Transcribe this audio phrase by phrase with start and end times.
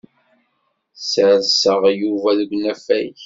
[0.99, 3.15] Sserseɣ Yuba deg unafag.